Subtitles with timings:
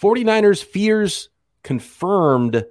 [0.00, 1.28] 49ers fears
[1.62, 2.64] confirmed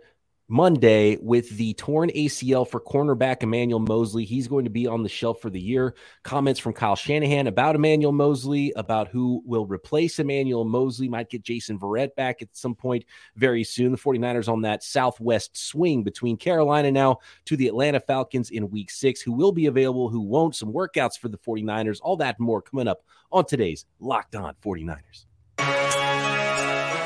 [0.49, 4.25] Monday with the torn ACL for cornerback Emmanuel Moseley.
[4.25, 5.95] He's going to be on the shelf for the year.
[6.23, 11.43] Comments from Kyle Shanahan about Emmanuel Moseley, about who will replace Emmanuel Moseley, might get
[11.43, 13.05] Jason Verrett back at some point
[13.35, 13.91] very soon.
[13.93, 18.91] The 49ers on that southwest swing between Carolina now to the Atlanta Falcons in week
[18.91, 19.21] six.
[19.21, 22.87] Who will be available, who won't, some workouts for the 49ers, all that more coming
[22.87, 25.25] up on today's Locked On 49ers.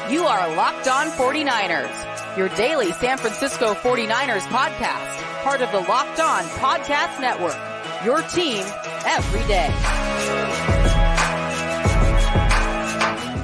[0.09, 6.21] You are Locked On 49ers, your daily San Francisco 49ers podcast, part of the Locked
[6.21, 7.57] On Podcast Network.
[8.05, 8.63] Your team
[9.05, 9.67] every day.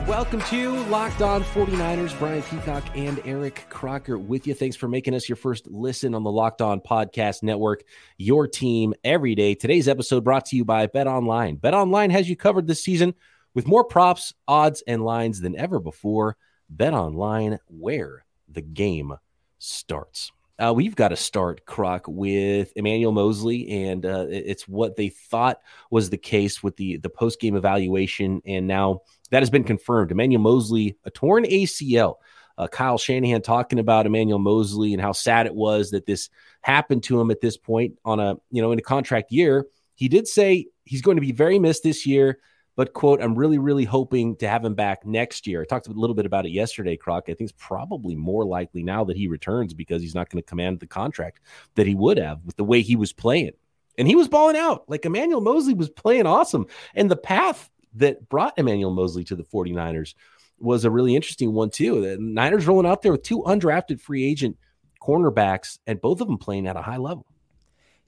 [0.08, 2.18] Welcome to Locked On 49ers.
[2.18, 4.54] Brian Peacock and Eric Crocker with you.
[4.54, 7.84] Thanks for making us your first listen on the Locked On Podcast Network,
[8.18, 9.54] your team every day.
[9.54, 11.58] Today's episode brought to you by Bet Online.
[11.58, 13.16] Bet Online has you covered this season
[13.54, 16.38] with more props, odds, and lines than ever before.
[16.78, 19.14] Bet online where the game
[19.60, 20.32] starts.
[20.60, 25.60] Uh, we've got to start, Croc, with Emmanuel Moseley, and uh, it's what they thought
[25.90, 29.02] was the case with the the post game evaluation, and now
[29.32, 30.12] that has been confirmed.
[30.12, 32.16] Emmanuel Moseley, a torn ACL.
[32.56, 36.30] Uh, Kyle Shanahan talking about Emmanuel Moseley and how sad it was that this
[36.62, 39.66] happened to him at this point on a you know in a contract year.
[39.96, 42.40] He did say he's going to be very missed this year.
[42.76, 45.62] But quote, I'm really, really hoping to have him back next year.
[45.62, 47.26] I talked a little bit about it yesterday, Croc.
[47.26, 50.48] I think it's probably more likely now that he returns because he's not going to
[50.48, 51.40] command the contract
[51.76, 53.52] that he would have with the way he was playing.
[53.98, 54.86] And he was balling out.
[54.90, 56.66] Like Emmanuel Moseley was playing awesome.
[56.96, 60.16] And the path that brought Emmanuel Moseley to the 49ers
[60.58, 62.02] was a really interesting one, too.
[62.02, 64.58] The Niners rolling out there with two undrafted free agent
[65.00, 67.28] cornerbacks and both of them playing at a high level.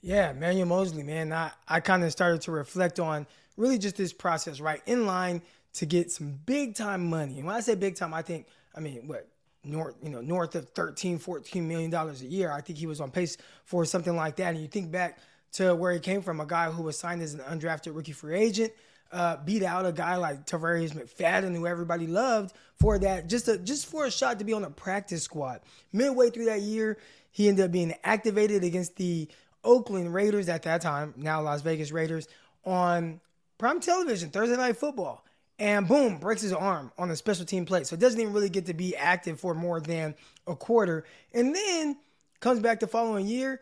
[0.02, 1.31] Yeah, Emmanuel Moseley, man.
[1.31, 3.27] I, I kind of started to reflect on–
[3.58, 4.81] really just this process, right?
[4.86, 5.42] In line
[5.73, 7.38] to get some big time money.
[7.38, 9.28] And when I say big time, I think, I mean, what,
[9.66, 12.52] north, you know, north of 13, 14 million dollars a year.
[12.52, 14.53] I think he was on pace for something like that.
[14.53, 15.20] And you think back
[15.53, 18.36] to where he came from, a guy who was signed as an undrafted rookie free
[18.36, 18.73] agent,
[19.11, 23.58] uh, beat out a guy like Tarvarus McFadden, who everybody loved for that, just a,
[23.58, 25.61] just for a shot to be on a practice squad.
[25.94, 26.98] Midway through that year,
[27.32, 29.27] he ended up being activated against the
[29.64, 32.27] Oakland Raiders at that time, now Las Vegas Raiders,
[32.65, 33.20] on
[33.58, 35.26] prime television, Thursday night football.
[35.58, 37.86] And boom, breaks his arm on the special team play.
[37.86, 40.16] So it doesn't even really get to be active for more than
[40.48, 41.05] a quarter.
[41.33, 41.98] And then
[42.42, 43.61] comes back the following year.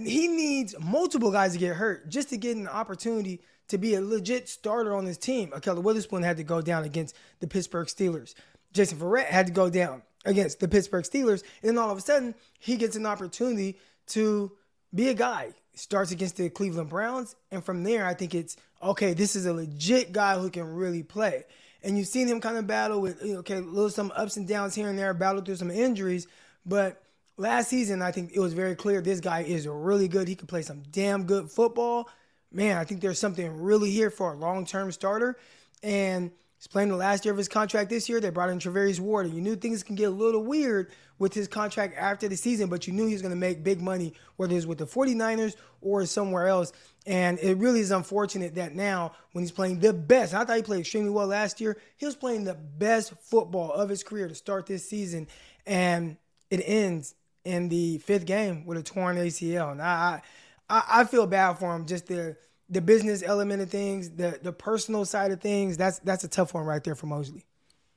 [0.00, 4.00] He needs multiple guys to get hurt just to get an opportunity to be a
[4.00, 5.50] legit starter on his team.
[5.50, 8.34] Ahkello Witherspoon had to go down against the Pittsburgh Steelers.
[8.72, 11.44] Jason Verrett had to go down against the Pittsburgh Steelers.
[11.62, 13.78] And then all of a sudden, he gets an opportunity
[14.08, 14.50] to
[14.92, 15.54] be a guy.
[15.74, 17.34] Starts against the Cleveland Browns.
[17.50, 21.02] And from there, I think it's okay, this is a legit guy who can really
[21.02, 21.44] play.
[21.82, 24.88] And you've seen him kind of battle with, okay, little some ups and downs here
[24.88, 26.26] and there, battle through some injuries.
[26.64, 27.02] But
[27.36, 30.28] last season, I think it was very clear this guy is really good.
[30.28, 32.08] He can play some damn good football.
[32.52, 35.38] Man, I think there's something really here for a long term starter.
[35.82, 36.30] And
[36.62, 38.20] he's playing the last year of his contract this year.
[38.20, 41.34] They brought in Charvarius Ward, and you knew things can get a little weird with
[41.34, 44.14] his contract after the season, but you knew he was going to make big money,
[44.36, 46.72] whether it's with the 49ers or somewhere else.
[47.04, 50.62] And it really is unfortunate that now, when he's playing the best, I thought he
[50.62, 51.76] played extremely well last year.
[51.96, 55.26] He was playing the best football of his career to start this season,
[55.66, 56.16] and
[56.48, 59.72] it ends in the fifth game with a torn ACL.
[59.72, 60.22] And I,
[60.70, 61.86] I, I feel bad for him.
[61.86, 62.36] Just the
[62.68, 65.76] the business element of things, the the personal side of things.
[65.76, 67.44] That's that's a tough one right there for Moseley.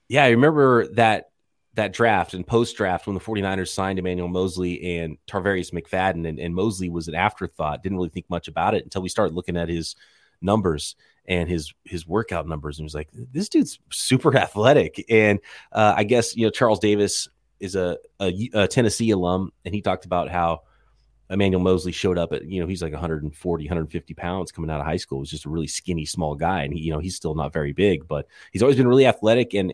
[0.08, 1.30] Yeah, I remember that
[1.76, 6.40] that draft and post draft when the 49ers signed Emmanuel Moseley and Tarvarus McFadden and,
[6.40, 7.84] and Moseley was an afterthought.
[7.84, 9.96] Didn't really think much about it until we started looking at his
[10.42, 10.96] numbers
[11.28, 15.04] and his his workout numbers and was like, this dude's super athletic.
[15.10, 15.40] And
[15.72, 17.28] uh, I guess you know Charles Davis
[17.60, 20.62] is a, a, a Tennessee alum, and he talked about how
[21.30, 24.86] Emmanuel Moseley showed up at, you know, he's like 140, 150 pounds coming out of
[24.86, 25.22] high school.
[25.22, 26.64] He's just a really skinny, small guy.
[26.64, 29.54] And he, you know, he's still not very big, but he's always been really athletic.
[29.54, 29.74] And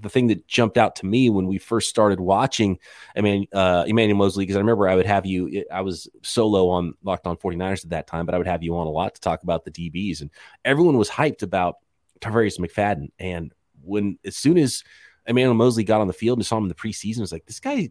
[0.00, 2.78] the thing that jumped out to me when we first started watching
[3.16, 6.68] I mean uh, Emmanuel Moseley, because I remember I would have you I was solo
[6.68, 9.14] on Locked On 49ers at that time but I would have you on a lot
[9.14, 10.30] to talk about the DBs and
[10.64, 11.76] everyone was hyped about
[12.20, 14.82] Tarvarus McFadden and when as soon as
[15.26, 17.46] Emmanuel Moseley got on the field and saw him in the preseason it was like
[17.46, 17.90] this guy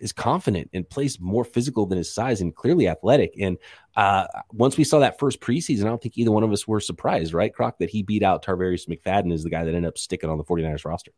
[0.00, 3.34] is confident and plays more physical than his size and clearly athletic.
[3.38, 3.58] And
[3.96, 6.80] uh, once we saw that first preseason, I don't think either one of us were
[6.80, 9.98] surprised, right, Croc, that he beat out Tarvarus McFadden is the guy that ended up
[9.98, 11.12] sticking on the 49ers roster.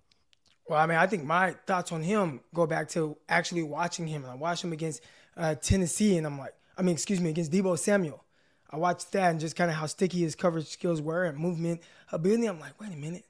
[0.68, 4.24] Well, I mean, I think my thoughts on him go back to actually watching him.
[4.24, 5.02] I watched him against
[5.36, 8.24] uh, Tennessee, and I'm like, I mean, excuse me, against Deebo Samuel.
[8.70, 11.82] I watched that and just kind of how sticky his coverage skills were and movement
[12.10, 12.46] ability.
[12.46, 13.26] I'm like, wait a minute,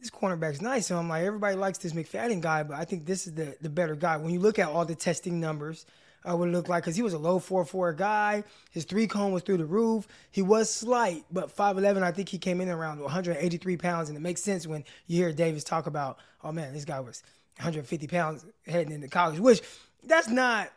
[0.00, 0.86] this cornerback's nice.
[0.86, 3.68] So I'm like, everybody likes this McFadden guy, but I think this is the the
[3.68, 4.16] better guy.
[4.16, 5.86] When you look at all the testing numbers,
[6.26, 8.44] uh, it looked like, because he was a low four four guy.
[8.70, 10.06] His three cone was through the roof.
[10.30, 12.02] He was slight, but 5'11.
[12.02, 15.32] I think he came in around 183 pounds, and it makes sense when you hear
[15.32, 17.22] Davis talk about, oh man, this guy was
[17.56, 19.62] 150 pounds heading into college, which
[20.04, 20.70] that's not.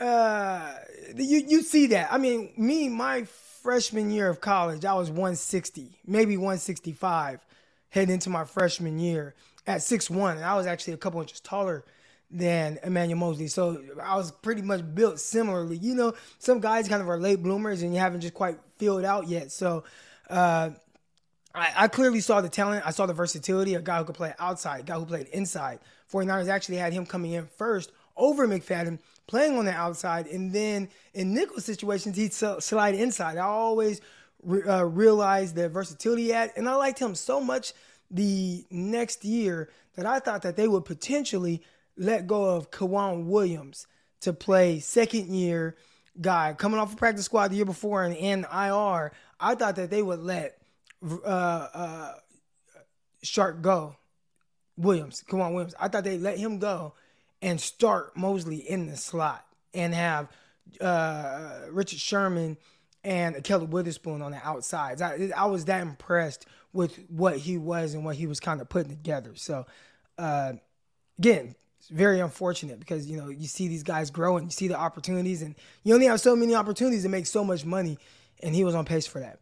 [0.00, 0.74] Uh,
[1.16, 2.12] you you see that?
[2.12, 3.24] I mean, me my
[3.62, 7.44] freshman year of college, I was 160, maybe 165
[7.90, 9.34] heading into my freshman year
[9.66, 10.36] at 6'1.
[10.36, 11.84] And I was actually a couple inches taller
[12.30, 13.48] than Emmanuel Moseley.
[13.48, 15.76] So I was pretty much built similarly.
[15.76, 19.04] You know, some guys kind of are late bloomers and you haven't just quite filled
[19.04, 19.50] out yet.
[19.50, 19.84] So
[20.28, 20.70] uh,
[21.54, 22.86] I, I, clearly saw the talent.
[22.86, 25.80] I saw the versatility, a guy who could play outside, guy who played inside.
[26.12, 30.26] 49ers actually had him coming in first over McFadden, playing on the outside.
[30.26, 33.38] And then in nickel situations, he'd slide inside.
[33.38, 34.00] I always
[34.46, 37.72] uh, realized the versatility at, and I liked him so much
[38.10, 41.62] the next year that I thought that they would potentially
[41.96, 43.86] let go of K'Waun Williams
[44.20, 45.76] to play second year
[46.20, 49.12] guy coming off a practice squad the year before and in IR.
[49.40, 50.58] I thought that they would let
[51.02, 52.12] uh, uh,
[53.22, 53.96] Shark go.
[54.76, 55.74] Williams, K'Waun Williams.
[55.78, 56.94] I thought they'd let him go
[57.42, 59.44] and start Moseley in the slot
[59.74, 60.28] and have
[60.80, 62.56] uh, Richard Sherman
[63.08, 65.00] and Kelly Witherspoon on the outsides.
[65.00, 66.44] I, I was that impressed
[66.74, 69.30] with what he was and what he was kind of putting together.
[69.34, 69.64] So,
[70.18, 70.52] uh,
[71.18, 74.68] again, it's very unfortunate because you know you see these guys grow and you see
[74.68, 77.96] the opportunities, and you only have so many opportunities to make so much money,
[78.42, 79.38] and he was on pace for that.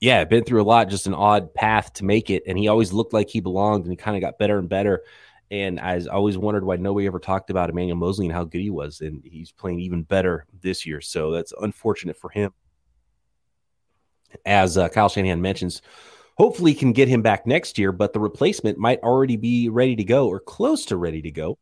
[0.00, 2.94] Yeah, been through a lot, just an odd path to make it, and he always
[2.94, 5.02] looked like he belonged, and he kind of got better and better.
[5.50, 8.70] And I always wondered why nobody ever talked about Emmanuel Moseley and how good he
[8.70, 11.02] was, and he's playing even better this year.
[11.02, 12.54] So that's unfortunate for him
[14.44, 15.82] as uh, Kyle Shanahan mentions,
[16.36, 20.04] hopefully can get him back next year, but the replacement might already be ready to
[20.04, 21.58] go or close to ready to go.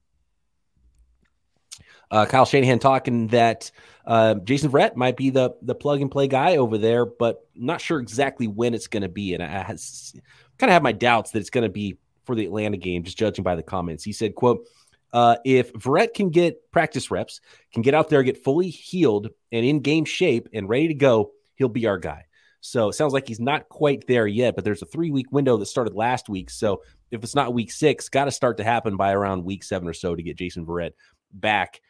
[2.11, 3.71] Uh, Kyle Shanahan talking that
[4.07, 7.81] uh, Jason Verrett might be the the plug and play guy over there, but not
[7.81, 9.35] sure exactly when it's going to be.
[9.35, 12.77] And I kind of have my doubts that it's going to be for the Atlanta
[12.77, 14.05] game, just judging by the comments.
[14.05, 14.69] He said, "quote
[15.13, 17.41] uh, If Verrett can get practice reps,
[17.73, 21.33] can get out there, get fully healed and in game shape and ready to go,
[21.57, 22.27] he'll be our guy."
[22.67, 25.59] So it sounds like he's not quite there yet, but there's a three week window
[25.59, 26.49] that started last week.
[26.49, 29.87] So if it's not week six, got to start to happen by around week seven
[29.87, 30.93] or so to get Jason Verrett
[31.31, 31.83] back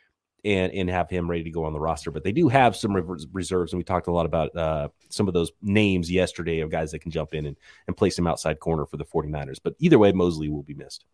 [0.45, 2.11] and and have him ready to go on the roster.
[2.11, 2.93] But they do have some
[3.33, 6.91] reserves, and we talked a lot about uh, some of those names yesterday of guys
[6.91, 7.57] that can jump in and,
[7.87, 9.61] and place him outside corner for the 49ers.
[9.63, 11.05] But either way, Moseley will be missed.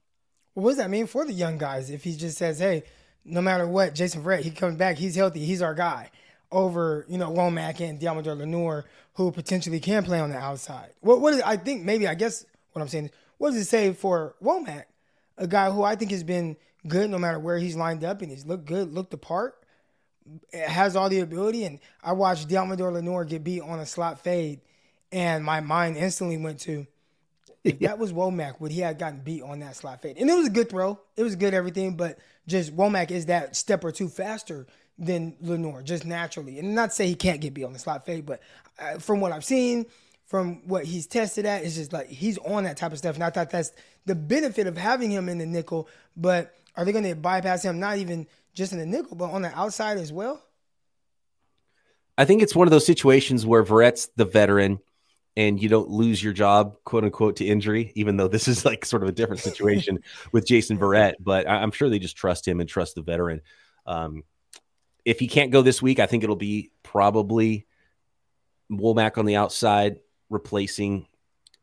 [0.54, 2.84] what does that mean for the young guys if he just says, hey,
[3.26, 6.10] no matter what, Jason Verrett, he comes back, he's healthy, he's our guy
[6.52, 10.90] over, you know, Womack and Deommodore Lenoir, who potentially can play on the outside.
[11.00, 13.66] What what is, I think maybe I guess what I'm saying is what does it
[13.66, 14.84] say for Womack,
[15.38, 16.56] a guy who I think has been
[16.86, 19.62] good no matter where he's lined up and he's looked good, looked the part,
[20.52, 21.64] has all the ability.
[21.64, 24.60] And I watched Deommodore Lenoir get beat on a slot fade,
[25.12, 26.86] and my mind instantly went to
[27.64, 30.16] if that was Womack, would he have gotten beat on that slot fade?
[30.16, 30.98] And it was a good throw.
[31.16, 34.66] It was good everything, but just Womack is that step or two faster
[35.00, 36.58] than Lenoir, just naturally.
[36.58, 38.40] And not say he can't get beat on the slot fade, but
[38.78, 39.86] uh, from what I've seen,
[40.26, 43.16] from what he's tested at, it's just like he's on that type of stuff.
[43.16, 43.72] And I thought that's
[44.04, 45.88] the benefit of having him in the nickel.
[46.16, 49.42] But are they going to bypass him, not even just in the nickel, but on
[49.42, 50.44] the outside as well?
[52.18, 54.80] I think it's one of those situations where Verrett's the veteran
[55.36, 58.84] and you don't lose your job, quote unquote, to injury, even though this is like
[58.84, 60.00] sort of a different situation
[60.32, 61.14] with Jason Verrett.
[61.18, 63.40] But I'm sure they just trust him and trust the veteran.
[63.86, 64.24] Um,
[65.04, 67.66] if he can't go this week, I think it'll be probably
[68.70, 71.06] Womack on the outside, replacing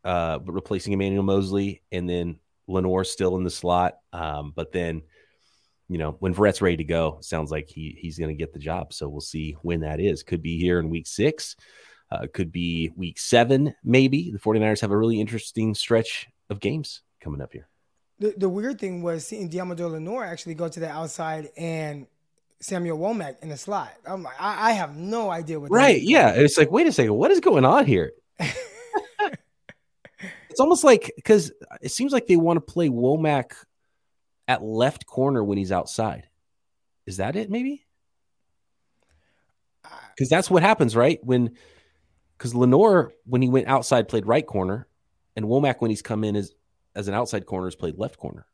[0.04, 3.98] uh, replacing Emmanuel Moseley, and then Lenoir still in the slot.
[4.12, 5.02] Um, but then,
[5.88, 8.92] you know, when Verrett's ready to go, sounds like he he's to get the job.
[8.92, 10.22] So we'll see when that is.
[10.22, 11.56] Could be here in week six.
[12.10, 14.30] Uh, could be week seven, maybe.
[14.30, 17.68] The 49ers have a really interesting stretch of games coming up here.
[18.18, 22.06] The, the weird thing was seeing Deommodore Lenoir actually go to the outside and
[22.60, 23.92] Samuel Womack in the slot.
[24.06, 25.70] I'm like, I, I have no idea what.
[25.70, 26.00] Right?
[26.00, 26.30] Yeah.
[26.30, 28.12] It's like, wait a second, what is going on here?
[28.38, 28.54] it's
[30.60, 33.52] almost like because it seems like they want to play Womack
[34.46, 36.28] at left corner when he's outside.
[37.06, 37.50] Is that it?
[37.50, 37.86] Maybe
[40.18, 41.20] because that's what happens, right?
[41.22, 41.56] When
[42.36, 44.88] because Lenoir when he went outside played right corner,
[45.36, 46.52] and Womack when he's come in as
[46.96, 48.44] as an outside corner has played left corner.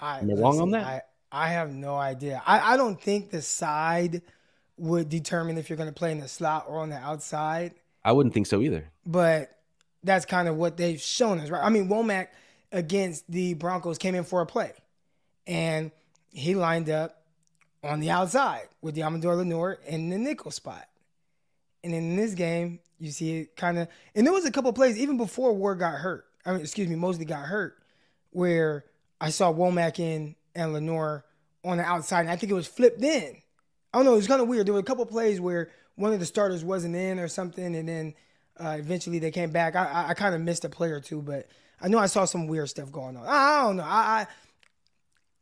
[0.00, 0.86] I, Am I wrong on that?
[0.86, 2.42] I, I have no idea.
[2.46, 4.22] I, I don't think the side
[4.78, 7.74] would determine if you're going to play in the slot or on the outside.
[8.04, 8.90] I wouldn't think so either.
[9.04, 9.50] But
[10.04, 11.64] that's kind of what they've shown us, right?
[11.64, 12.28] I mean, Womack
[12.72, 14.72] against the Broncos came in for a play,
[15.46, 15.90] and
[16.30, 17.22] he lined up
[17.82, 20.86] on the outside with the Deommodore Lenoir in the nickel spot.
[21.82, 24.98] And in this game, you see it kind of, and there was a couple plays
[24.98, 26.26] even before Ward got hurt.
[26.44, 27.78] I mean, excuse me, Moseley got hurt,
[28.30, 28.84] where
[29.20, 31.24] I saw Womack in and Lenoir
[31.64, 33.36] on the outside, and I think it was flipped in.
[33.92, 34.14] I don't know.
[34.14, 34.66] It was kind of weird.
[34.66, 37.88] There were a couple plays where one of the starters wasn't in or something, and
[37.88, 38.14] then
[38.58, 39.76] uh, eventually they came back.
[39.76, 41.48] I, I, I kind of missed a play or two, but
[41.80, 43.26] I know I saw some weird stuff going on.
[43.26, 43.84] I, I don't know.
[43.84, 44.26] I, I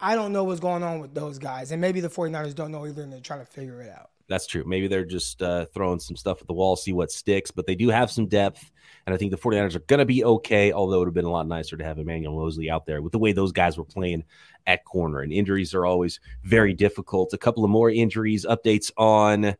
[0.00, 2.86] I don't know what's going on with those guys, and maybe the 49ers don't know
[2.86, 4.10] either, and they're trying to figure it out.
[4.28, 4.64] That's true.
[4.66, 7.74] Maybe they're just uh, throwing some stuff at the wall, see what sticks, but they
[7.74, 8.70] do have some depth.
[9.06, 11.26] And I think the 49ers are going to be okay, although it would have been
[11.26, 13.84] a lot nicer to have Emmanuel Moseley out there with the way those guys were
[13.84, 14.24] playing
[14.66, 15.20] at corner.
[15.20, 17.34] And injuries are always very difficult.
[17.34, 19.56] A couple of more injuries, updates on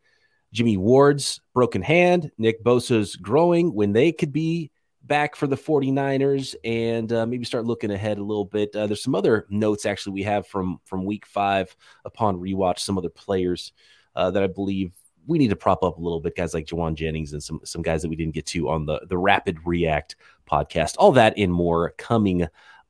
[0.52, 4.71] Jimmy Ward's broken hand, Nick Bosa's groin when they could be
[5.02, 8.75] back for the 49ers and uh, maybe start looking ahead a little bit.
[8.75, 12.97] Uh, there's some other notes actually we have from from week five upon rewatch, some
[12.97, 13.73] other players
[14.16, 14.92] uh, that I believe
[15.26, 17.83] we need to prop up a little bit, guys like Jauan Jennings and some some
[17.83, 20.16] guys that we didn't get to on the the Rapid React
[20.50, 20.97] podcast.
[20.99, 22.47] All that and more coming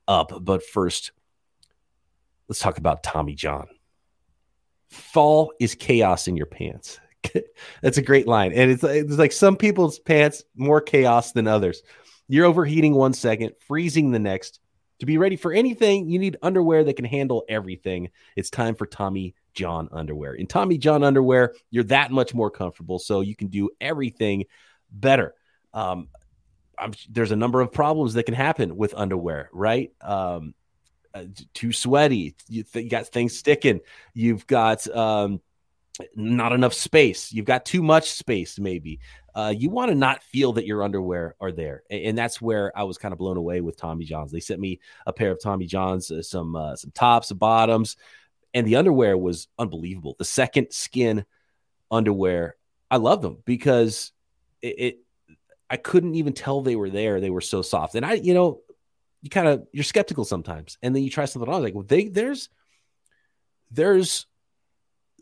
[0.09, 0.33] up.
[0.41, 1.13] But first,
[2.49, 3.69] let's talk about Tommy John.
[4.89, 7.01] Fall is chaos in your pants.
[7.83, 11.83] That's a great line, and it's it's like some people's pants more chaos than others.
[12.29, 14.61] You're overheating one second, freezing the next.
[15.01, 18.11] To be ready for anything, you need underwear that can handle everything.
[18.37, 20.35] It's time for Tommy John underwear.
[20.35, 24.45] In Tommy John underwear, you're that much more comfortable, so you can do everything
[24.91, 25.35] better.
[25.73, 26.09] Um,
[27.09, 29.93] there's a number of problems that can happen with underwear, right?
[30.01, 30.55] Um,
[31.15, 33.81] uh, too sweaty, you, th- you, got things sticking,
[34.15, 35.41] you've got um,
[36.15, 39.01] not enough space, you've got too much space, maybe.
[39.35, 42.77] Uh, you want to not feel that your underwear are there, and, and, that's where
[42.77, 44.31] I was kind of blown away with Tommy Johns.
[44.31, 47.97] They sent me a pair of Tommy Johns, uh, some uh, some tops, bottoms,
[48.53, 50.15] and the underwear was unbelievable.
[50.19, 51.25] The second skin
[51.91, 52.57] underwear,
[52.91, 54.13] I love them because
[54.63, 54.99] it, it
[55.69, 57.21] I couldn't even tell they were there.
[57.21, 57.97] They were so soft.
[57.97, 58.61] And I, you know,
[59.23, 60.79] you kind of you're skeptical sometimes.
[60.83, 62.49] And then you try something on like, well, they there's
[63.71, 64.27] there's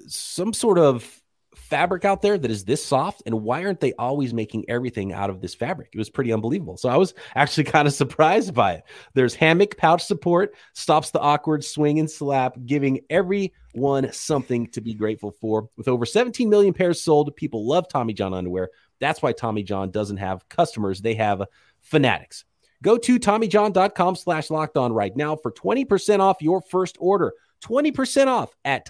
[0.07, 1.23] some sort of
[1.55, 5.31] fabric out there that is this soft and why aren't they always making everything out
[5.31, 5.91] of this fabric?
[5.93, 6.77] It was pretty unbelievable.
[6.77, 8.85] So i was actually kind of surprised by it.
[9.15, 14.95] There's hammock pouch support stops the awkward swing and slap giving everyone something to be
[14.95, 15.69] grateful for.
[15.77, 18.71] With over 17 million pairs sold people love tommy john underwear.
[19.01, 21.01] That's why tommy john doesn't have customers.
[21.01, 21.43] They have
[21.81, 22.45] fanatics.
[22.83, 27.33] Go to tommyjohn.com slash locked on right now for 20% off your first order.
[27.63, 28.85] 20% off at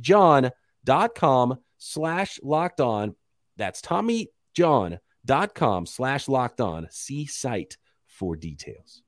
[0.00, 3.14] tommyjohn.com slash locked on.
[3.56, 6.88] That's TommyJohn.com slash locked on.
[6.90, 9.02] See site for details.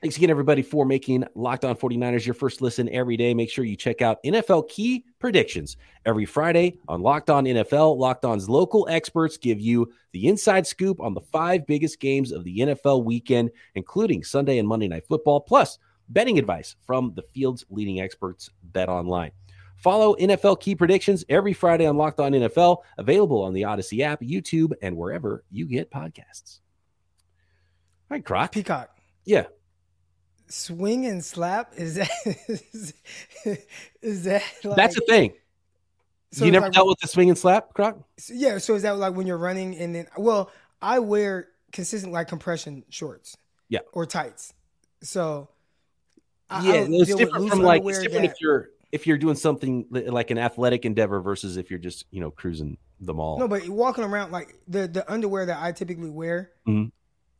[0.00, 3.34] Thanks again, everybody, for making Locked On 49ers your first listen every day.
[3.34, 7.96] Make sure you check out NFL key predictions every Friday on Locked On NFL.
[7.96, 12.44] Locked On's local experts give you the inside scoop on the five biggest games of
[12.44, 17.64] the NFL weekend, including Sunday and Monday Night Football, plus betting advice from the field's
[17.68, 19.32] leading experts, Bet Online.
[19.78, 24.20] Follow NFL key predictions every Friday on Locked On NFL, available on the Odyssey app,
[24.20, 26.58] YouTube, and wherever you get podcasts.
[28.10, 28.50] All right, Croc.
[28.50, 28.90] Peacock.
[29.24, 29.44] Yeah.
[30.48, 32.10] Swing and slap is that
[32.48, 32.94] is,
[34.02, 35.34] is that like, that's a thing.
[36.32, 37.98] So you never like, dealt with the swing and slap, Croc?
[38.28, 38.58] Yeah.
[38.58, 40.50] So is that like when you're running and then well,
[40.82, 43.36] I wear consistent like compression shorts.
[43.68, 43.80] Yeah.
[43.92, 44.54] Or tights.
[45.02, 45.50] So
[46.50, 49.86] I, yeah, it's different from like it's different that, if you're if you're doing something
[49.90, 53.38] like an athletic endeavor versus if you're just you know cruising the mall.
[53.38, 56.88] No, but walking around like the the underwear that I typically wear mm-hmm.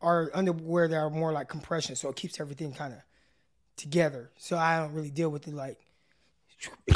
[0.06, 3.00] are underwear that are more like compression, so it keeps everything kind of
[3.76, 4.30] together.
[4.36, 5.78] So I don't really deal with it like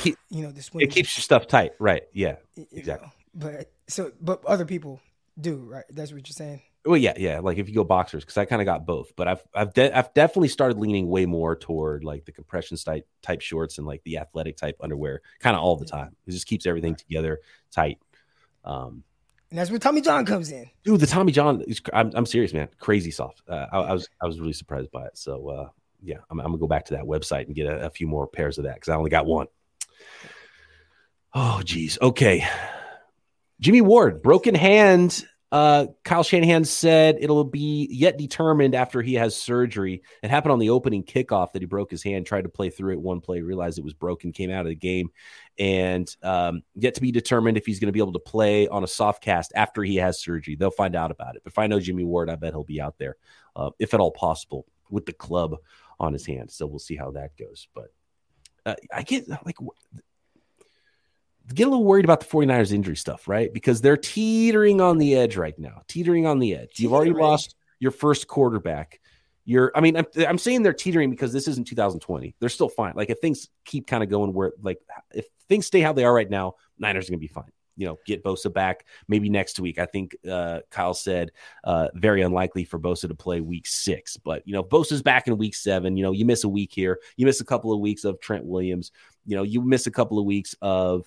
[0.04, 0.70] you know this.
[0.74, 2.02] It keeps your stuff tight, right?
[2.12, 2.36] Yeah,
[2.72, 3.06] exactly.
[3.06, 5.00] Know, but so but other people
[5.40, 5.84] do, right?
[5.90, 6.62] That's what you're saying.
[6.84, 7.38] Well, yeah, yeah.
[7.38, 9.96] Like if you go boxers, because I kind of got both, but I've I've de-
[9.96, 14.02] I've definitely started leaning way more toward like the compression type type shorts and like
[14.02, 16.16] the athletic type underwear, kind of all the time.
[16.26, 17.98] It just keeps everything together tight.
[18.64, 19.04] Um,
[19.50, 20.70] and that's where Tommy John comes in.
[20.82, 22.68] Dude, the Tommy John is I'm, I'm serious, man.
[22.78, 23.42] Crazy soft.
[23.46, 25.16] Uh, I, I, was I was really surprised by it.
[25.18, 25.68] So uh,
[26.02, 28.26] yeah, I'm, I'm, gonna go back to that website and get a, a few more
[28.26, 29.46] pairs of that because I only got one.
[31.32, 31.98] Oh geez.
[32.02, 32.44] Okay.
[33.60, 39.36] Jimmy Ward, broken hand Uh, Kyle Shanahan said it'll be yet determined after he has
[39.36, 40.02] surgery.
[40.22, 42.94] It happened on the opening kickoff that he broke his hand, tried to play through
[42.94, 45.10] it one play, realized it was broken, came out of the game,
[45.58, 48.82] and um, yet to be determined if he's going to be able to play on
[48.82, 50.56] a soft cast after he has surgery.
[50.56, 51.42] They'll find out about it.
[51.44, 53.16] But if I know Jimmy Ward, I bet he'll be out there,
[53.54, 55.56] uh, if at all possible, with the club
[56.00, 56.50] on his hand.
[56.50, 57.68] So we'll see how that goes.
[57.74, 57.92] But
[58.64, 59.56] uh, I get like
[61.54, 63.52] get a little worried about the 49ers injury stuff, right?
[63.52, 66.70] Because they're teetering on the edge right now, teetering on the edge.
[66.74, 66.82] Teetering.
[66.82, 69.00] You've already lost your first quarterback.
[69.44, 72.36] You're, I mean, I'm, I'm saying they're teetering because this isn't 2020.
[72.38, 72.92] They're still fine.
[72.94, 74.78] Like if things keep kind of going where, like,
[75.12, 77.50] if things stay how they are right now, Niners are going to be fine.
[77.76, 79.78] You know, get Bosa back maybe next week.
[79.78, 81.32] I think uh, Kyle said
[81.64, 84.16] uh, very unlikely for Bosa to play week six.
[84.16, 85.96] But, you know, Bosa's back in week seven.
[85.96, 87.00] You know, you miss a week here.
[87.16, 88.92] You miss a couple of weeks of Trent Williams.
[89.24, 91.06] You know, you miss a couple of weeks of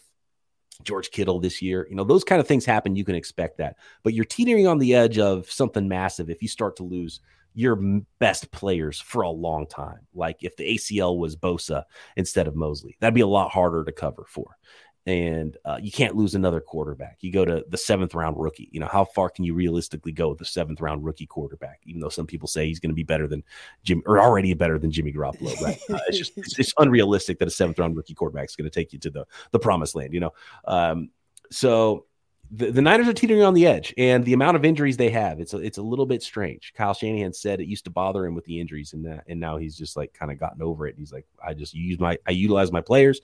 [0.83, 1.87] George Kittle this year.
[1.89, 2.95] You know, those kind of things happen.
[2.95, 3.77] You can expect that.
[4.03, 7.21] But you're teetering on the edge of something massive if you start to lose
[7.55, 7.77] your
[8.19, 9.99] best players for a long time.
[10.13, 11.83] Like if the ACL was Bosa
[12.17, 14.57] instead of Moseley, that'd be a lot harder to cover for
[15.07, 17.17] and uh, you can't lose another quarterback.
[17.21, 18.69] You go to the seventh round rookie.
[18.71, 21.81] You know, how far can you realistically go with the seventh round rookie quarterback?
[21.85, 23.43] Even though some people say he's going to be better than
[23.83, 25.79] Jim or already better than Jimmy Garoppolo, right?
[25.89, 28.73] Uh, it's just it's, it's, unrealistic that a seventh round rookie quarterback is going to
[28.73, 30.13] take you to the the promised land.
[30.13, 30.33] You know,
[30.65, 31.09] um,
[31.51, 32.05] so.
[32.51, 35.39] The, the Niners are teetering on the edge, and the amount of injuries they have,
[35.39, 36.73] it's a, it's a little bit strange.
[36.77, 39.57] Kyle Shanahan said it used to bother him with the injuries, and that, and now
[39.57, 40.93] he's just like kind of gotten over it.
[40.95, 43.19] He's like, I just use my, I utilize my players,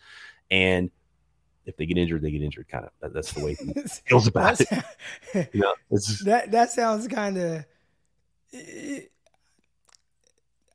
[0.50, 0.90] and
[1.66, 2.68] if they get injured, they get injured.
[2.68, 3.74] Kind of that, that's the way he
[4.06, 4.70] feels about it.
[5.54, 5.74] you know,
[6.26, 7.66] that that sounds kind of,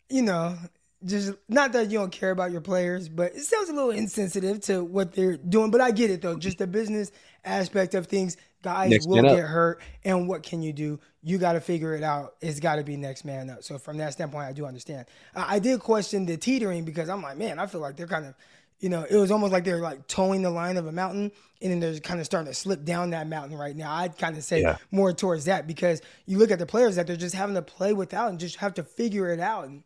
[0.09, 0.57] you know,
[1.05, 4.61] just not that you don't care about your players, but it sounds a little insensitive
[4.63, 5.71] to what they're doing.
[5.71, 7.13] But I get it though, just the business
[7.45, 8.37] aspect of things.
[8.63, 10.99] Guys next will get hurt, and what can you do?
[11.23, 12.35] You got to figure it out.
[12.41, 13.63] It's got to be next man up.
[13.63, 15.07] So from that standpoint, I do understand.
[15.37, 18.27] I, I did question the teetering because I'm like, man, I feel like they're kind
[18.27, 18.35] of
[18.81, 21.73] you know, it was almost like they're like towing the line of a mountain and
[21.73, 23.93] then they're kind of starting to slip down that mountain right now.
[23.93, 24.77] I'd kind of say yeah.
[24.91, 27.93] more towards that because you look at the players that they're just having to play
[27.93, 29.67] without and just have to figure it out.
[29.67, 29.83] And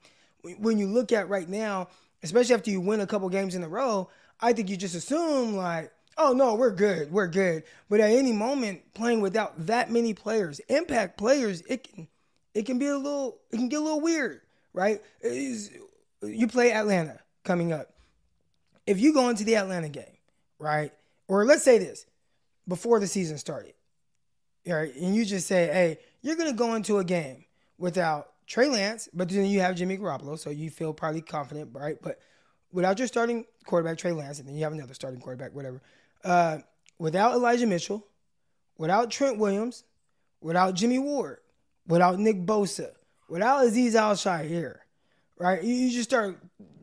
[0.59, 1.89] when you look at right now,
[2.23, 4.09] especially after you win a couple games in a row,
[4.41, 7.63] I think you just assume like, oh no, we're good, we're good.
[7.89, 12.09] But at any moment, playing without that many players, impact players, it can
[12.53, 14.41] it can be a little it can get a little weird,
[14.73, 15.01] right?
[16.23, 17.95] you play Atlanta coming up
[18.91, 20.17] if you go into the Atlanta game,
[20.59, 20.93] right?
[21.29, 22.07] Or let's say this
[22.67, 23.75] before the season started,
[24.67, 24.93] right?
[24.97, 27.45] And you just say, hey, you're going to go into a game
[27.79, 31.99] without Trey Lance, but then you have Jimmy Garoppolo, so you feel probably confident, right?
[32.03, 32.19] But
[32.73, 35.81] without your starting quarterback, Trey Lance, and then you have another starting quarterback, whatever.
[36.25, 36.59] Uh,
[36.99, 38.05] without Elijah Mitchell,
[38.77, 39.85] without Trent Williams,
[40.41, 41.39] without Jimmy Ward,
[41.87, 42.91] without Nick Bosa,
[43.29, 44.79] without Azeez Al-Shaair,
[45.39, 45.63] right?
[45.63, 46.37] You, you just start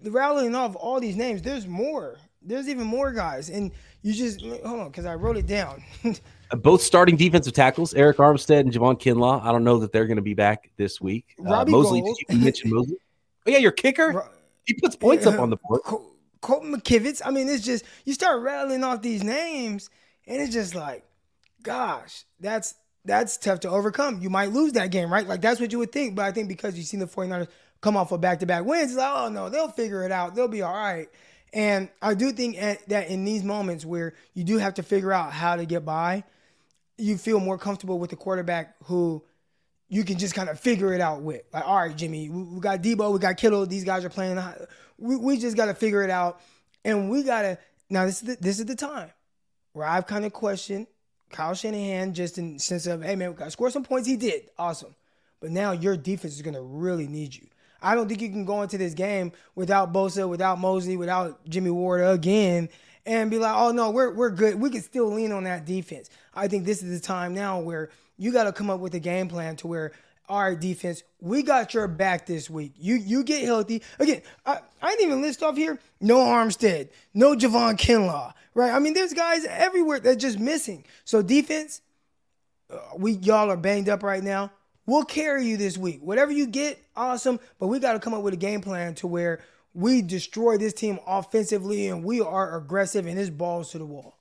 [0.04, 1.42] rattling off all these names.
[1.42, 2.18] There's more.
[2.42, 5.84] There's even more guys, and you just hold on because I wrote it down.
[6.52, 9.44] Both starting defensive tackles, Arik Armstead and Javon Kinlaw.
[9.44, 11.36] I don't know that they're going to be back this week.
[11.46, 12.18] Uh, Moseley, Gould.
[12.30, 12.98] did you mention Moseley?
[13.46, 14.30] Oh yeah, your kicker.
[14.66, 15.82] He puts points uh, up on the board.
[15.86, 17.22] Col- Colton McKivitz.
[17.24, 19.90] I mean, it's just you start rattling off these names,
[20.28, 21.06] and it's just like,
[21.64, 24.20] gosh, that's that's tough to overcome.
[24.22, 25.26] You might lose that game, right?
[25.26, 26.16] Like that's what you would think.
[26.16, 27.48] But I think because you've seen the 49ers
[27.82, 28.92] come off of back to back wins.
[28.92, 30.36] It's like, oh no, they'll figure it out.
[30.36, 31.08] They'll be all right.
[31.54, 35.32] And I do think that in these moments where you do have to figure out
[35.32, 36.24] how to get by,
[36.98, 39.24] you feel more comfortable with the quarterback who
[39.88, 41.44] you can just kind of figure it out with.
[41.54, 43.66] Like, all right, Jimmy, we got Deebo, we got Kittle.
[43.66, 44.38] These guys are playing.
[44.98, 46.42] We, we just got to figure it out,
[46.84, 47.58] and we got to.
[47.90, 49.10] Now this is the, this is the time
[49.72, 50.88] where I've kind of questioned
[51.30, 54.08] Kyle Shanahan just in sense of, hey man, we got to score some points.
[54.08, 54.94] He did, awesome,
[55.40, 57.48] but now your defense is going to really need you.
[57.82, 61.70] I don't think you can go into this game without Bosa, without Moseley, without Jimmy
[61.70, 62.70] Ward again
[63.08, 64.60] and be like, oh no, we're we're good.
[64.60, 66.10] We can still lean on that defense.
[66.36, 69.00] I think this is the time now where you got to come up with a
[69.00, 69.94] game plan to where
[70.30, 72.74] our defense, we got your back this week.
[72.78, 73.82] You you get healthy.
[73.98, 78.72] Again, I, I didn't even list off here no Armstead, no Javon Kinlaw, right?
[78.72, 80.84] I mean, there's guys everywhere that's just missing.
[81.06, 81.82] So defense,
[82.70, 84.52] uh, we y'all are banged up right now.
[84.88, 86.00] We'll carry you this week.
[86.02, 87.40] Whatever you get, awesome.
[87.60, 89.42] But we got to come up with a game plan to where
[89.74, 94.18] we destroy this team offensively and we are aggressive and this balls to the wall.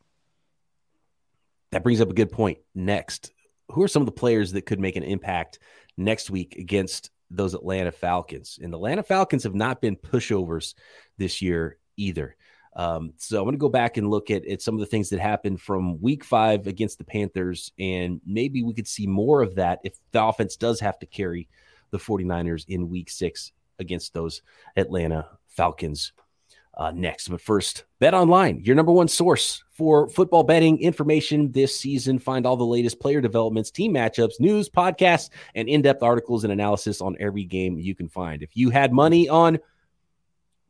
[1.71, 2.59] That brings up a good point.
[2.75, 3.31] Next,
[3.71, 5.61] who are some of the players that could make an impact
[5.97, 8.59] next week against those Atlanta Falcons?
[8.61, 10.75] And the Atlanta Falcons have not been pushovers
[11.17, 12.37] this year either.
[12.77, 15.09] Um, so I'm going to go back and look at, at some of the things
[15.09, 19.55] that happened from week five against the Panthers, and maybe we could see more of
[19.55, 21.49] that if the offense does have to carry
[21.91, 24.43] the 49ers in week six against those
[24.77, 26.13] Atlanta Falcons
[26.77, 27.29] uh, next.
[27.29, 32.19] But first, Bet Online, your number one source for football betting information this season.
[32.19, 36.53] Find all the latest player developments, team matchups, news, podcasts, and in depth articles and
[36.53, 38.43] analysis on every game you can find.
[38.43, 39.59] If you had money on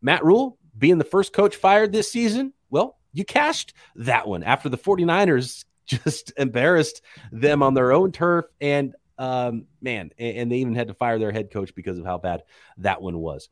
[0.01, 4.69] Matt Rhule being the first coach fired this season, well, you cashed that one after
[4.69, 8.47] the 49ers just embarrassed them on their own turf.
[8.61, 12.19] And um, man, and they even had to fire their head coach because of how
[12.19, 12.43] bad
[12.79, 13.49] that one was.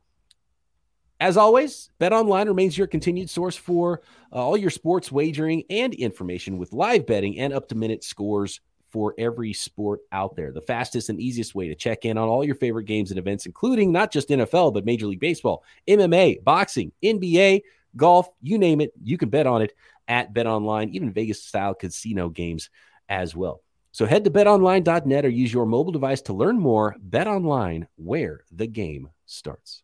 [1.20, 5.94] As always, Bet Online remains your continued source for uh, all your sports wagering and
[5.94, 8.60] information with live betting and up to minute scores
[8.94, 10.52] for every sport out there.
[10.52, 13.44] The fastest and easiest way to check in on all your favorite games and events,
[13.44, 17.62] including not just NFL, but Major League Baseball, MMA, boxing, NBA,
[17.96, 19.74] golf, you name it, you can bet on it
[20.07, 22.70] at Bet Online, even Vegas style casino games
[23.09, 23.62] as well.
[23.90, 26.94] So head to betonline.net or use your mobile device to learn more.
[27.00, 29.83] Bet Online, where the game starts.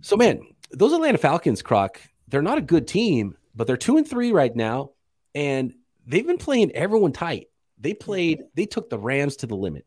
[0.00, 4.08] So, man, those Atlanta Falcons, Croc, they're not a good team, but they're two and
[4.08, 4.92] three right now,
[5.34, 5.74] and
[6.06, 7.48] they've been playing everyone tight.
[7.78, 9.86] They played, they took the Rams to the limit.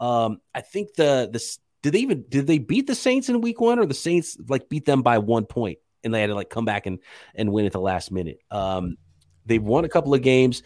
[0.00, 3.60] Um, I think the the did they even did they beat the Saints in week
[3.60, 6.50] one or the Saints like beat them by one point and they had to like
[6.50, 6.98] come back and
[7.34, 8.38] and win at the last minute.
[8.50, 8.96] Um,
[9.46, 10.62] they've won a couple of games.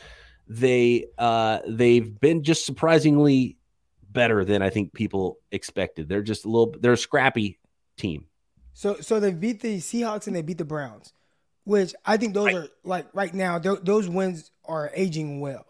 [0.48, 3.56] They uh they've been just surprisingly
[4.10, 6.08] better than I think people expected.
[6.08, 7.58] They're just a little they're a scrappy
[7.96, 8.26] team.
[8.72, 11.12] So so they beat the Seahawks and they beat the Browns,
[11.68, 15.66] which I think those are like right now those wins are aging well.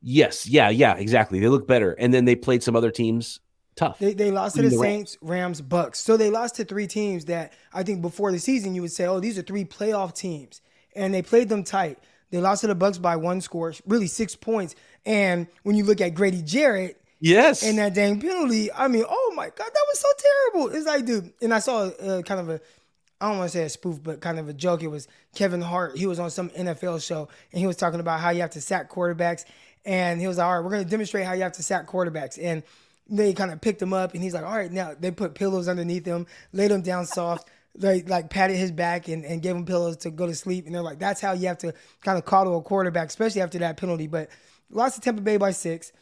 [0.00, 1.38] Yes, yeah, yeah, exactly.
[1.38, 3.40] They look better, and then they played some other teams
[3.76, 3.98] tough.
[3.98, 5.98] They, they lost to the, the Saints, Rams, Bucks.
[5.98, 9.04] So they lost to three teams that I think before the season you would say,
[9.04, 10.62] oh, these are three playoff teams,
[10.96, 11.98] and they played them tight.
[12.30, 14.74] They lost to the Bucks by one score, really six points.
[15.04, 17.62] And when you look at Grady Jarrett, Yes.
[17.62, 18.72] And that dang penalty.
[18.72, 20.74] I mean, oh my God, that was so terrible.
[20.74, 22.60] It's like, dude, and I saw uh, kind of a,
[23.20, 24.82] I don't want to say a spoof, but kind of a joke.
[24.82, 25.96] It was Kevin Hart.
[25.96, 28.60] He was on some NFL show and he was talking about how you have to
[28.60, 29.44] sack quarterbacks.
[29.84, 31.86] And he was like, all right, we're going to demonstrate how you have to sack
[31.86, 32.38] quarterbacks.
[32.40, 32.62] And
[33.08, 35.68] they kind of picked him up and he's like, all right, now they put pillows
[35.68, 37.48] underneath him, laid him down soft.
[37.74, 40.66] They like patted his back and, and gave him pillows to go to sleep.
[40.66, 43.58] And they're like, that's how you have to kind of coddle a quarterback, especially after
[43.58, 44.06] that penalty.
[44.06, 44.28] But
[44.70, 45.92] lost to Tampa Bay by six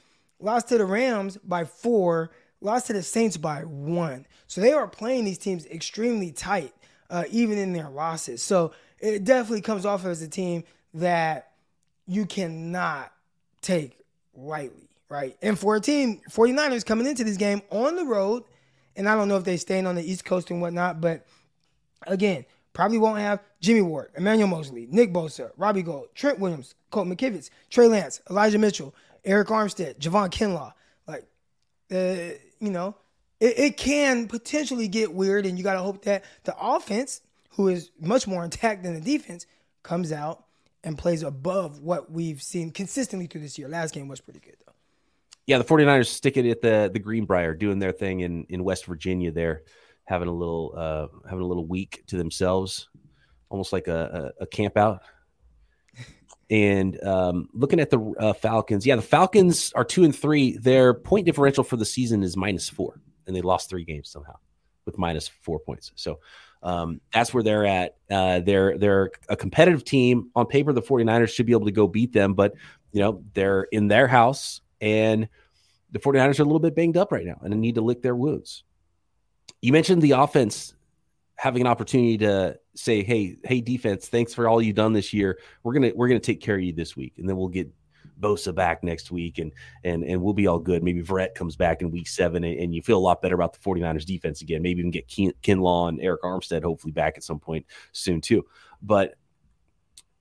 [0.40, 4.26] lost to the Rams by four, lost to the Saints by one.
[4.46, 6.72] So they are playing these teams extremely tight,
[7.11, 8.42] uh, even in their losses.
[8.42, 11.51] So it definitely comes off as a team that
[12.07, 13.12] you cannot
[13.61, 13.99] take
[14.35, 15.37] lightly, right?
[15.42, 18.44] And for a team, 49ers coming into this game on the road,
[18.97, 21.27] and I don't know if they're staying on the East Coast and whatnot, but
[22.07, 27.09] again, probably won't have Jimmy Ward, Emmanuel Moseley, Nick Bosa, Robbie Gould, Trent Williams, Colt
[27.09, 28.94] McKivitz, Trey Lance, Elijah Mitchell,
[29.25, 30.73] Arik Armstead, Javon Kinlaw.
[31.07, 31.27] Like,
[31.90, 32.94] uh, you know,
[33.40, 37.20] it, it can potentially get weird, and you got to hope that the offense,
[37.51, 39.46] who is much more intact than the defense,
[39.83, 40.44] comes out
[40.85, 43.68] and plays above what we've seen consistently through this year.
[43.68, 44.72] Last game was pretty good, though.
[45.46, 48.85] Yeah, the 49ers stick it at the the Greenbrier, doing their thing in, in West
[48.85, 49.62] Virginia there,
[50.05, 52.88] having a little uh, having a little week to themselves,
[53.48, 55.03] almost like a, a, a camp out
[56.51, 60.57] and um, looking at the uh, Falcons, yeah, the Falcons are two and three.
[60.57, 64.35] Their point differential for the season is minus four, and they lost three games somehow
[64.85, 65.93] with minus four points.
[65.95, 66.19] So
[66.62, 67.97] um, that's where they're at.
[68.11, 70.31] Uh, they're they're a competitive team.
[70.35, 72.55] On paper, the 49ers should be able to go beat them, but
[72.91, 75.29] you know they're in their house, and
[75.93, 78.17] the 49ers are a little bit banged up right now and need to lick their
[78.17, 78.64] wounds.
[79.61, 80.75] You mentioned the offense
[81.37, 85.38] having an opportunity to say, "Hey, hey, defense, thanks for all you've done this year.
[85.62, 87.71] We're gonna we're gonna take care of you this week, and then we'll get
[88.18, 89.52] Bosa back next week, and
[89.85, 90.83] and and we'll be all good.
[90.83, 93.52] Maybe Verrett comes back in week seven, and, and you feel a lot better about
[93.52, 94.62] the 49ers defense again.
[94.62, 98.44] Maybe even get Ken, Kinlaw and Arik Armstead hopefully back at some point soon too.
[98.83, 99.14] But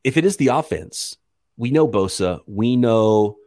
[0.04, 1.18] if it is the offense,
[1.58, 3.38] we know Bosa, we know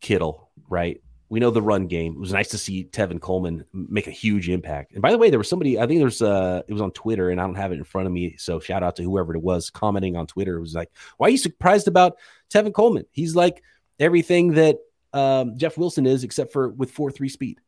[0.00, 1.00] Kittle, right?
[1.28, 2.12] We know the run game.
[2.12, 4.92] It was nice to see Tevin Coleman make a huge impact.
[4.92, 7.30] And by the way, there was somebody, I think there's uh it was on Twitter,
[7.30, 8.36] and I don't have it in front of me.
[8.36, 10.58] So shout out to whoever it was commenting on Twitter.
[10.58, 12.18] It was like, why are you surprised about
[12.52, 13.06] Tevin Coleman?
[13.10, 13.62] He's like
[13.98, 14.78] everything that
[15.12, 17.60] um, Jeff Wilson is, except for with four three speed.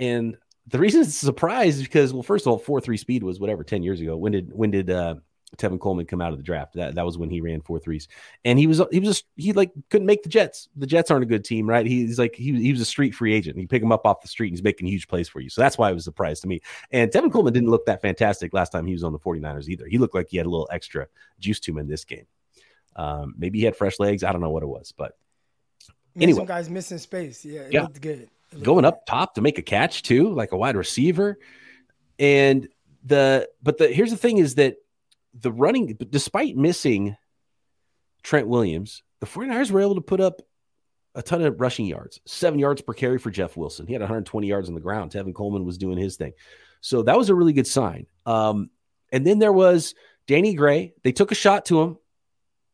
[0.00, 3.22] And the reason it's a surprise is because, well, first of all, four three speed
[3.22, 4.16] was whatever ten years ago.
[4.16, 5.16] When did when did uh,
[5.56, 6.74] Tevin Coleman come out of the draft.
[6.74, 8.08] That that was when he ran four threes,
[8.44, 10.68] and he was he was just he like couldn't make the Jets.
[10.76, 11.86] The Jets aren't a good team, right?
[11.86, 13.58] He's like he, he was a street free agent.
[13.58, 15.50] You pick him up off the street, and he's making huge plays for you.
[15.50, 16.60] So that's why it was a surprise to me.
[16.90, 19.86] And Tevin Coleman didn't look that fantastic last time he was on the 49ers either.
[19.86, 21.06] He looked like he had a little extra
[21.38, 22.26] juice to him in this game.
[22.96, 24.24] Um, maybe he had fresh legs.
[24.24, 25.12] I don't know what it was, but
[26.16, 27.44] anyway, some guys missing space.
[27.44, 27.82] Yeah, it yeah.
[27.82, 28.20] looked good.
[28.20, 28.88] It looked Going good.
[28.88, 31.38] up top to make a catch too, like a wide receiver,
[32.18, 32.68] and
[33.04, 34.76] the but the here's the thing is that
[35.34, 37.16] the running, despite missing
[38.22, 40.42] Trent Williams, the 49ers were able to put up
[41.14, 43.86] a ton of rushing yards, seven yards per carry for Jeff Wilson.
[43.86, 45.12] He had 120 yards on the ground.
[45.12, 46.32] Tevin Coleman was doing his thing.
[46.80, 48.06] So that was a really good sign.
[48.26, 48.70] Um,
[49.12, 49.94] and then there was
[50.26, 50.94] Danny Gray.
[51.02, 51.98] They took a shot to him,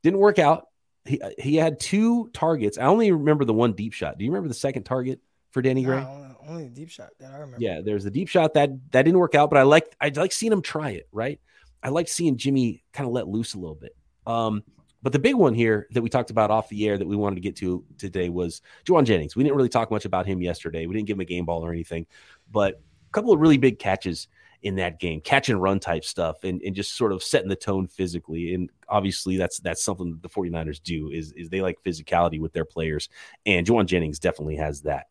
[0.02, 0.66] didn't work out.
[1.04, 2.78] He, he had two targets.
[2.78, 4.18] I only remember the one deep shot.
[4.18, 6.00] Do you remember the second target for Danny Gray?
[6.00, 7.56] No, only the deep shot that I remember.
[7.58, 10.32] Yeah, there's the deep shot that that didn't work out, but I like I like
[10.32, 11.08] seeing him try it.
[11.12, 11.40] Right,
[11.82, 13.96] I like seeing Jimmy kind of let loose a little bit.
[14.26, 14.62] Um,
[15.02, 17.36] but the big one here that we talked about off the air that we wanted
[17.36, 19.34] to get to today was Jauan Jennings.
[19.34, 20.86] We didn't really talk much about him yesterday.
[20.86, 22.06] We didn't give him a game ball or anything,
[22.50, 24.28] but a couple of really big catches
[24.62, 27.56] in that game, catch and run type stuff, and, and just sort of setting the
[27.56, 28.54] tone physically.
[28.54, 32.52] And obviously, that's that's something that the 49ers do is, is they like physicality with
[32.52, 33.08] their players.
[33.46, 35.06] And Jauan Jennings definitely has that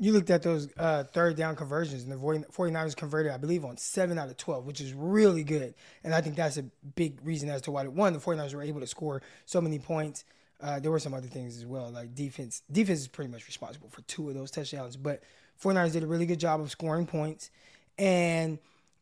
[0.00, 3.76] you looked at those uh, third down conversions, and the 49ers converted, I believe, on
[3.76, 5.74] 7 out of 12, which is really good.
[6.02, 6.62] And I think that's a
[6.96, 10.24] big reason as to why, one, the 49ers were able to score so many points.
[10.58, 12.62] Uh, there were some other things as well, like defense.
[12.72, 15.22] Defense is pretty much responsible for two of those touchdowns, but
[15.62, 17.50] 49ers did a really good job of scoring points.
[17.98, 18.58] And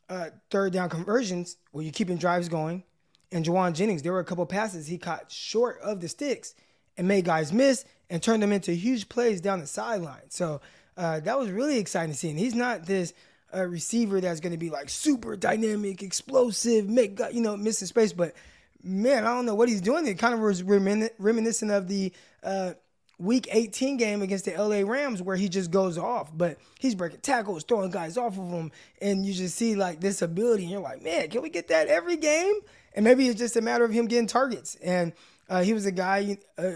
[0.08, 2.82] uh, third down conversions, where you're keeping drives going.
[3.30, 6.54] And Jauan Jennings, there were a couple passes he caught short of the sticks
[6.96, 10.30] and made guys miss and turned them into huge plays down the sideline.
[10.30, 10.60] So
[10.96, 12.30] uh, that was really exciting to see.
[12.30, 13.12] And he's not this
[13.54, 18.12] uh, receiver that's going to be like super dynamic, explosive, make you know missing space.
[18.12, 18.34] But
[18.82, 20.06] man, I don't know what he's doing.
[20.06, 22.72] It kind of was remin- reminiscent of the uh,
[23.18, 26.30] Week 18 game against the LA Rams where he just goes off.
[26.36, 28.70] But he's breaking tackles, throwing guys off of him,
[29.02, 30.64] and you just see like this ability.
[30.64, 32.54] And you're like, man, can we get that every game?
[32.94, 34.76] And maybe it's just a matter of him getting targets.
[34.76, 35.12] And
[35.48, 36.38] uh, he was a guy.
[36.56, 36.72] Uh,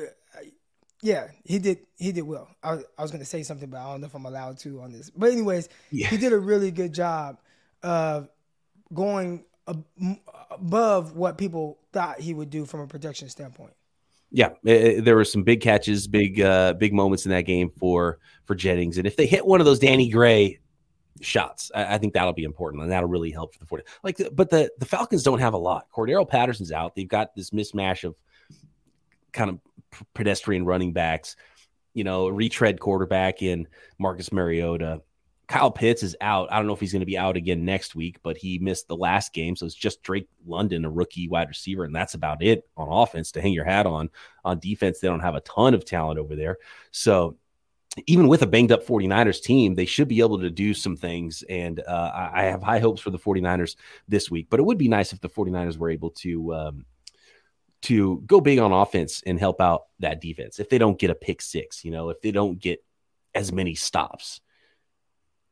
[1.03, 1.79] yeah, he did.
[1.97, 2.49] He did well.
[2.63, 4.81] I, I was going to say something, but I don't know if I'm allowed to
[4.81, 5.11] on this.
[5.11, 6.09] But anyways, yeah.
[6.09, 7.39] he did a really good job
[7.83, 8.29] of
[8.95, 9.85] going ab-
[10.51, 13.73] above what people thought he would do from a protection standpoint.
[14.35, 18.19] Yeah, it, there were some big catches, big uh, big moments in that game for
[18.45, 20.59] for Jennings, and if they hit one of those Danny Gray
[21.21, 23.85] shots, I, I think that'll be important, and that'll really help for the 40.
[24.03, 25.87] Like, but the the Falcons don't have a lot.
[25.95, 26.95] Cordarrelle Patterson's out.
[26.95, 28.15] They've got this mismatch of
[29.33, 29.59] kind of
[30.15, 31.37] pedestrian running backs,
[31.95, 33.69] you know, retread quarterback in
[33.99, 35.03] Marcus Mariota.
[35.53, 36.51] Kyle Pitts is out.
[36.51, 38.89] I don't know if he's going to be out again next week, but he missed
[38.89, 39.55] the last game.
[39.55, 43.33] So it's just Drake London, a rookie wide receiver, and that's about it on offense
[43.33, 44.09] to hang your hat on.
[44.47, 46.57] On defense, they don't have a ton of talent over there.
[46.91, 47.37] So
[48.07, 51.45] even with a banged up 49ers team, they should be able to do some things.
[51.51, 53.77] And uh, I have high hopes for the 49ers
[54.09, 54.47] this week.
[54.49, 56.87] But it would be nice if the 49ers were able to um,
[57.83, 60.61] to go big on offense and help out that defense.
[60.61, 62.83] If they don't get a pick six, you know, if they don't get
[63.35, 64.41] as many stops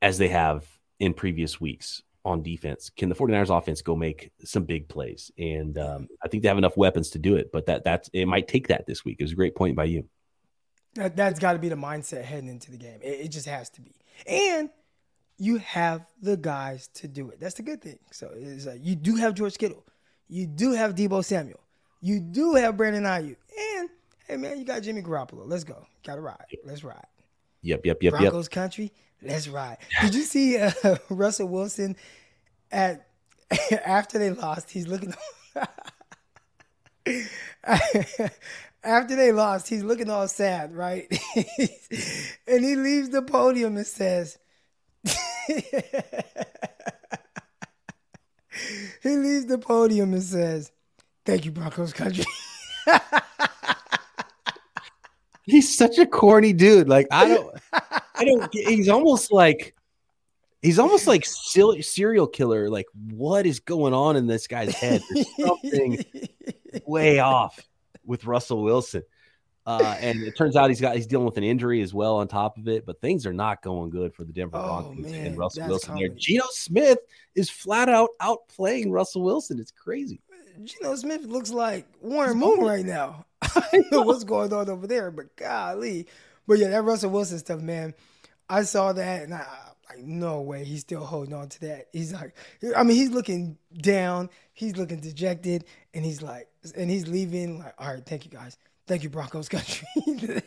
[0.02, 0.66] as they have
[0.98, 5.30] in previous weeks on defense, can the 49ers offense go make some big plays?
[5.38, 8.26] And um, I think they have enough weapons to do it, but that that's it
[8.26, 9.16] might take that this week.
[9.18, 10.04] It was a great point by you.
[10.94, 12.98] That, that's got to be the mindset heading into the game.
[13.02, 13.94] It, it just has to be.
[14.26, 14.70] And
[15.38, 17.40] you have the guys to do it.
[17.40, 17.98] That's the good thing.
[18.10, 18.30] So
[18.66, 19.86] like you do have George Kittle.
[20.28, 21.60] You do have Deebo Samuel.
[22.02, 23.36] You do have Brandon Aiyuk,
[23.76, 23.90] and
[24.26, 25.42] hey man, you got Jimmy Garoppolo.
[25.44, 25.86] Let's go.
[26.04, 26.44] Got to ride.
[26.64, 27.06] Let's ride.
[27.62, 28.52] Yep, yep, yep, Broncos yep.
[28.52, 28.92] country.
[29.22, 29.78] Let's ride.
[30.00, 30.72] Did you see uh,
[31.10, 31.96] Russell Wilson
[32.70, 33.06] at
[33.84, 34.70] after they lost?
[34.70, 35.14] He's looking.
[38.82, 41.06] after they lost, he's looking all sad, right?
[42.46, 44.38] and he leaves the podium and says,
[49.02, 50.70] he leaves the podium and says,
[51.26, 52.24] Thank you, Broncos country.
[55.50, 56.88] He's such a corny dude.
[56.88, 58.48] Like I don't, I don't.
[58.52, 59.74] He's almost like,
[60.62, 62.68] he's almost like serial killer.
[62.68, 65.02] Like what is going on in this guy's head?
[65.10, 66.04] There's something
[66.86, 67.60] way off
[68.04, 69.02] with Russell Wilson.
[69.66, 72.26] Uh, and it turns out he's got he's dealing with an injury as well on
[72.26, 72.86] top of it.
[72.86, 75.96] But things are not going good for the Denver oh, Broncos man, and Russell Wilson.
[75.96, 76.98] There, Geno Smith
[77.34, 79.60] is flat out outplaying Russell Wilson.
[79.60, 80.20] It's crazy.
[80.64, 83.26] Geno Smith looks like Warren Moon right now.
[83.42, 86.06] I know what's going on over there, but golly.
[86.46, 87.94] But yeah, that Russell Wilson stuff, man.
[88.48, 89.46] I saw that and I,
[89.88, 91.88] like, no way, he's still holding on to that.
[91.92, 92.34] He's like,
[92.76, 97.58] I mean, he's looking down, he's looking dejected, and he's like, and he's leaving.
[97.60, 99.86] Like, all right, thank you guys, thank you Broncos country,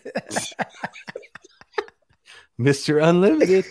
[2.58, 3.66] Mister Unlimited,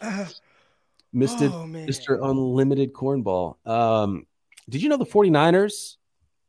[1.12, 1.66] Mister Oh.
[1.66, 3.64] Mister Unlimited Cornball.
[3.66, 4.26] Um,
[4.68, 5.96] did you know the 49ers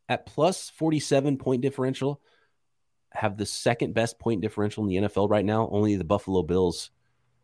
[0.09, 2.21] at plus forty seven point differential
[3.11, 5.69] have the second best point differential in the NFL right now?
[5.71, 6.89] Only the Buffalo Bills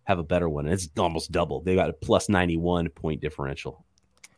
[0.05, 0.65] have a better one.
[0.65, 1.61] and It's almost double.
[1.61, 3.85] They got a plus 91 point differential.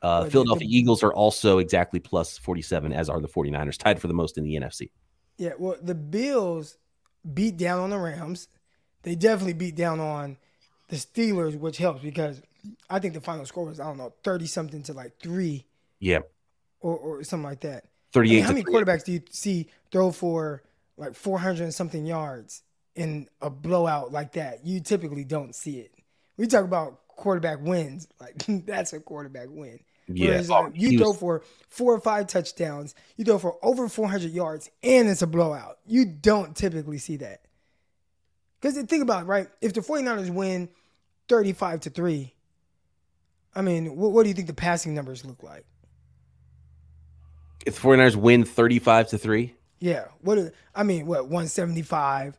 [0.02, 4.08] Uh, Philadelphia the- Eagles are also exactly plus 47, as are the 49ers, tied for
[4.10, 4.92] the most in the NFC.
[5.38, 6.78] Yeah, well, the Bills
[7.34, 8.50] beat down on the Rams.
[9.04, 10.36] They definitely beat down on
[10.90, 12.42] the Steelers, which helps because
[12.90, 15.66] I think the final score was I don't know thirty something to like three
[16.00, 16.20] Yeah,
[16.82, 17.86] or, or something like that.
[18.20, 20.64] I mean, how many quarterbacks do you see throw for
[20.98, 22.64] like four hundred and something yards
[22.96, 24.66] in a blowout like that?
[24.66, 25.94] You typically don't see it.
[26.38, 29.80] We talk about quarterback wins, like that's a quarterback win.
[30.08, 30.30] Yeah.
[30.30, 33.88] Whereas, Oh, like, you he throw for four or five touchdowns, you throw for over
[33.88, 35.78] 400 yards, and it's a blowout.
[35.86, 37.42] You don't typically see that.
[38.60, 39.48] Because think about it, right?
[39.62, 40.70] If the 49ers win
[41.30, 42.34] 35 to 3,
[43.56, 45.66] I mean, what, what do you think the passing numbers look like?
[47.66, 50.06] If the 49ers win 35 to 3, Yeah.
[50.22, 52.38] What I mean, what, 175,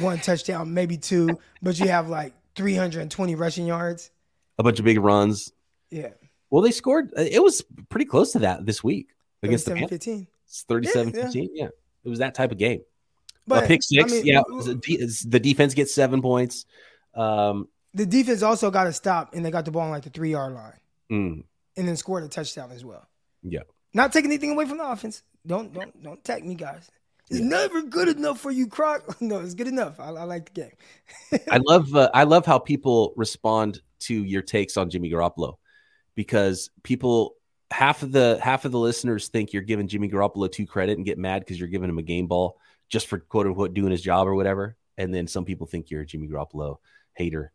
[0.00, 4.10] one touchdown, maybe two, but you have like 320 rushing yards?
[4.58, 5.52] a bunch of big runs.
[5.90, 6.08] Yeah.
[6.50, 7.12] Well, they scored.
[7.16, 9.10] uh, It was pretty close to that this week
[9.44, 10.04] against the 37 Panthers.
[10.06, 10.26] 15.
[10.46, 11.22] It's 37 Yeah, yeah.
[11.26, 11.50] 15.
[11.54, 11.68] Yeah.
[12.04, 12.80] It was that type of game.
[13.46, 14.12] But a pick I six.
[14.12, 14.40] mean, yeah.
[14.40, 16.66] it was a de- it's- the defense gets seven points.
[17.14, 20.10] Um, the defense also got to stop, and they got the ball on like the
[20.10, 20.72] three yard line.
[21.10, 21.44] mm,
[21.76, 23.06] and then scored a touchdown as well.
[23.42, 23.60] yeah.
[23.94, 25.22] Not taking anything away from the offense.
[25.46, 26.90] Don't don't don't attack me, guys.
[27.30, 29.16] It's never good enough for you, Croc.
[29.20, 30.00] No, it's good enough.
[30.00, 31.40] I, I like the game.
[31.50, 35.56] I love uh, I love how people respond to your takes on Jimmy Garoppolo
[36.14, 37.34] because people
[37.70, 41.04] half of the half of the listeners think you're giving Jimmy Garoppolo too credit and
[41.04, 44.02] get mad because you're giving him a game ball just for quote unquote doing his
[44.02, 46.76] job or whatever, and then some people think you're a Jimmy Garoppolo
[47.14, 47.52] hater,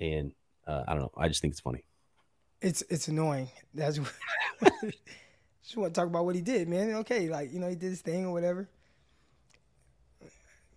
[0.00, 0.32] and
[0.66, 1.12] uh, I don't know.
[1.16, 1.84] I just think it's funny.
[2.62, 3.48] It's it's annoying.
[3.74, 4.12] That's what
[5.64, 6.94] just want to talk about what he did, man.
[6.96, 8.68] Okay, like you know he did his thing or whatever.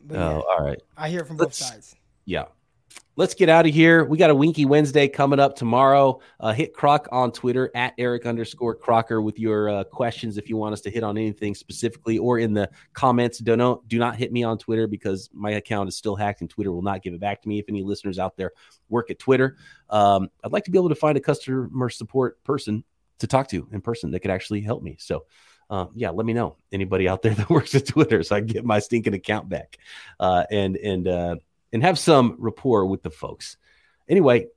[0.02, 0.82] But yeah, Oh, all right.
[0.96, 1.96] I hear it from both let's- sides.
[2.26, 2.46] Yeah.
[3.16, 4.06] Let's get out of here.
[4.06, 6.20] We got a Winky Wednesday coming up tomorrow.
[6.40, 10.56] Uh, hit Croc on Twitter at Eric underscore Crocker with your uh, questions if you
[10.56, 13.40] want us to hit on anything specifically or in the comments.
[13.40, 16.50] Do not, do not hit me on Twitter because my account is still hacked and
[16.50, 17.58] Twitter will not give it back to me.
[17.58, 18.52] If any listeners out there
[18.90, 19.58] work at Twitter,
[19.90, 22.84] um, I'd like to be able to find a customer support person
[23.20, 24.98] to talk to in person that could actually help me.
[25.00, 25.26] So,
[25.70, 28.48] uh, yeah, let me know anybody out there that works at Twitter so I can
[28.48, 29.78] get my stinking account back
[30.20, 31.36] uh, and and uh,
[31.74, 33.58] and have some rapport with the folks.
[34.08, 34.48] Anyway,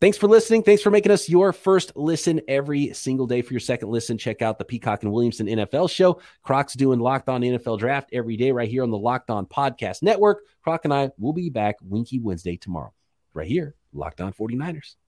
[0.00, 0.62] thanks for listening.
[0.62, 3.42] Thanks for making us your first listen every single day.
[3.42, 6.20] For your second listen, check out the Peacock and Williamson NFL show.
[6.42, 10.02] Croc's doing Locked On NFL Draft every day right here on the Locked On Podcast
[10.02, 10.44] Network.
[10.62, 12.92] Croc and I will be back Winky Wednesday tomorrow,
[13.34, 14.94] right here, Locked On 49ers.